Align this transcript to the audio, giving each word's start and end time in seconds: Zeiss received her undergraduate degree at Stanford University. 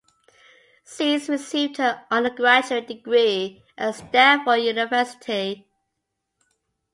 Zeiss 0.87 1.29
received 1.29 1.77
her 1.77 2.07
undergraduate 2.09 2.87
degree 2.87 3.63
at 3.77 3.93
Stanford 3.93 4.61
University. 4.61 5.69